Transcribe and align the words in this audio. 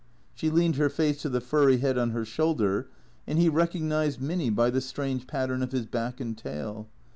She 0.33 0.49
leaned 0.49 0.77
her 0.77 0.89
face 0.89 1.21
to 1.21 1.29
the 1.29 1.39
furry 1.39 1.77
head 1.77 1.95
on 1.95 2.09
her 2.09 2.25
shoulder, 2.25 2.87
and 3.27 3.37
he 3.37 3.49
recognized 3.49 4.19
Minny 4.19 4.49
by 4.49 4.71
the 4.71 4.81
strange 4.81 5.27
pattern 5.27 5.61
of 5.61 5.73
his 5.73 5.85
back 5.85 6.19
and 6.19 6.35
tail. 6.35 6.87